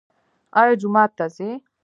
ایا 0.59 0.73
جومات 0.81 1.11
ته 1.17 1.25
ځئ؟ 1.35 1.49